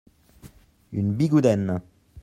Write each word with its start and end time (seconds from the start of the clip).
Une 0.93 1.13
bigouden. 1.13 1.79